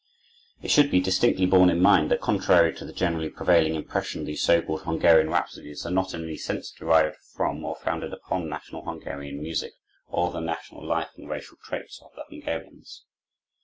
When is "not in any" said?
5.91-6.37